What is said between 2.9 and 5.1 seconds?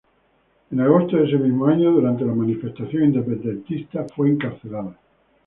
independentista, fue encarcelada.